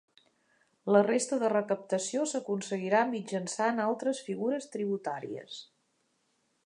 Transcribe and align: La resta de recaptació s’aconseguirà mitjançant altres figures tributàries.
La 0.95 1.01
resta 1.07 1.37
de 1.43 1.51
recaptació 1.53 2.25
s’aconseguirà 2.31 3.03
mitjançant 3.11 3.85
altres 3.85 4.23
figures 4.31 4.71
tributàries. 4.77 5.61